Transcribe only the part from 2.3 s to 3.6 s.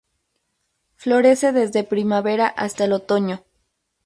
hasta el otoño.